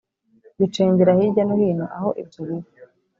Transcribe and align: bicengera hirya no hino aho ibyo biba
bicengera 0.59 1.17
hirya 1.19 1.43
no 1.47 1.55
hino 1.61 1.85
aho 1.95 2.09
ibyo 2.21 2.39
biba 2.47 2.73